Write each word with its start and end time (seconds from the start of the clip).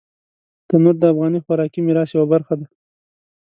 تنور 0.67 0.95
د 0.99 1.03
افغاني 1.13 1.39
خوراکي 1.45 1.79
میراث 1.85 2.09
یوه 2.13 2.27
برخه 2.33 2.53
ده 2.59 2.67